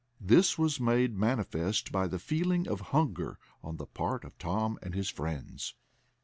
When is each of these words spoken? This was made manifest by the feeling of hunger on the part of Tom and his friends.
This 0.19 0.57
was 0.57 0.79
made 0.79 1.15
manifest 1.15 1.91
by 1.91 2.07
the 2.07 2.17
feeling 2.17 2.67
of 2.67 2.81
hunger 2.89 3.37
on 3.61 3.77
the 3.77 3.85
part 3.85 4.23
of 4.25 4.35
Tom 4.39 4.79
and 4.81 4.95
his 4.95 5.09
friends. 5.11 5.75